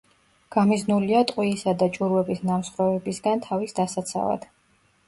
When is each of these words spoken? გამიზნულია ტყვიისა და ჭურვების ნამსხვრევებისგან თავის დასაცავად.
გამიზნულია 0.55 1.21
ტყვიისა 1.31 1.75
და 1.83 1.89
ჭურვების 1.99 2.43
ნამსხვრევებისგან 2.51 3.47
თავის 3.49 3.79
დასაცავად. 3.83 4.55